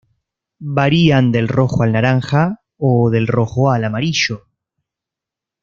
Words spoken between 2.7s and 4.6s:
o del rojo al amarillo.